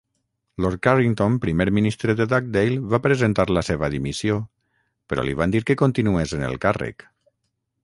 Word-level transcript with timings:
Lord 0.63 0.79
Carrington, 0.85 1.35
primer 1.43 1.67
ministre 1.77 2.15
de 2.21 2.27
Dugdale, 2.31 2.79
va 2.95 3.01
presentar 3.03 3.45
la 3.59 3.65
seva 3.69 3.91
dimissió, 3.97 4.41
però 5.13 5.29
li 5.29 5.39
van 5.43 5.57
dir 5.57 5.65
que 5.71 5.79
continués 5.85 6.37
en 6.41 6.49
el 6.51 6.61
càrrec. 6.67 7.09